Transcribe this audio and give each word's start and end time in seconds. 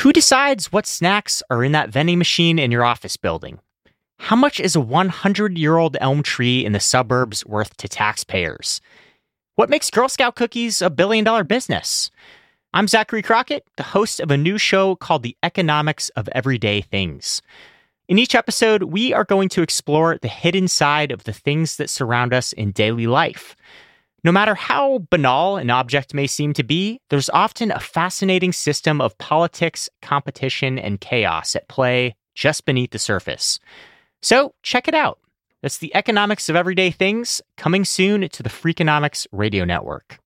Who 0.00 0.14
decides 0.14 0.72
what 0.72 0.86
snacks 0.86 1.42
are 1.50 1.62
in 1.62 1.72
that 1.72 1.90
vending 1.90 2.16
machine 2.16 2.58
in 2.58 2.70
your 2.70 2.84
office 2.84 3.18
building? 3.18 3.58
How 4.18 4.34
much 4.34 4.58
is 4.58 4.74
a 4.74 4.80
100 4.80 5.58
year 5.58 5.76
old 5.76 5.98
elm 6.00 6.22
tree 6.22 6.64
in 6.64 6.72
the 6.72 6.80
suburbs 6.80 7.44
worth 7.44 7.76
to 7.76 7.86
taxpayers? 7.86 8.80
What 9.56 9.68
makes 9.68 9.90
Girl 9.90 10.08
Scout 10.08 10.36
cookies 10.36 10.80
a 10.80 10.88
billion 10.88 11.22
dollar 11.22 11.44
business? 11.44 12.10
I'm 12.72 12.88
Zachary 12.88 13.20
Crockett, 13.20 13.66
the 13.76 13.82
host 13.82 14.20
of 14.20 14.30
a 14.30 14.38
new 14.38 14.56
show 14.56 14.96
called 14.96 15.22
The 15.22 15.36
Economics 15.42 16.08
of 16.16 16.30
Everyday 16.32 16.80
Things. 16.80 17.42
In 18.08 18.18
each 18.18 18.34
episode, 18.34 18.84
we 18.84 19.12
are 19.12 19.24
going 19.24 19.50
to 19.50 19.60
explore 19.60 20.16
the 20.16 20.28
hidden 20.28 20.66
side 20.66 21.12
of 21.12 21.24
the 21.24 21.34
things 21.34 21.76
that 21.76 21.90
surround 21.90 22.32
us 22.32 22.54
in 22.54 22.72
daily 22.72 23.06
life. 23.06 23.54
No 24.22 24.32
matter 24.32 24.54
how 24.54 25.06
banal 25.10 25.56
an 25.56 25.70
object 25.70 26.12
may 26.12 26.26
seem 26.26 26.52
to 26.54 26.62
be, 26.62 27.00
there's 27.08 27.30
often 27.30 27.70
a 27.70 27.80
fascinating 27.80 28.52
system 28.52 29.00
of 29.00 29.16
politics, 29.18 29.88
competition, 30.02 30.78
and 30.78 31.00
chaos 31.00 31.56
at 31.56 31.68
play 31.68 32.14
just 32.34 32.64
beneath 32.64 32.90
the 32.90 32.98
surface. 32.98 33.60
So 34.22 34.54
check 34.62 34.88
it 34.88 34.94
out. 34.94 35.18
That's 35.62 35.78
the 35.78 35.94
economics 35.94 36.48
of 36.48 36.56
everyday 36.56 36.90
things 36.90 37.40
coming 37.56 37.84
soon 37.84 38.28
to 38.28 38.42
the 38.42 38.48
Freakonomics 38.48 39.26
Radio 39.32 39.64
Network. 39.64 40.18